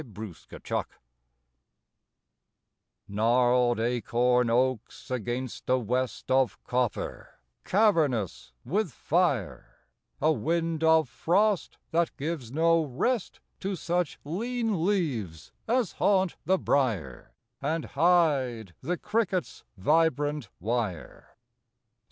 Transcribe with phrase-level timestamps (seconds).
[0.13, 0.85] DROUTH IN AUTUMN
[3.07, 9.75] Gnarled acorn oaks against a west Of copper, cavernous with fire;
[10.19, 16.57] A wind of frost that gives no rest To such lean leaves as haunt the
[16.57, 21.37] brier, And hide the cricket's vibrant wire.